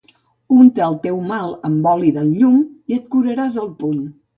[0.55, 4.07] Unta el teu mal amb oli del llum i et curaràs al punt.